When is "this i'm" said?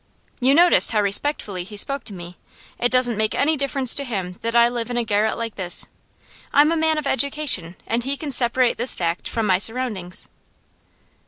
5.57-6.71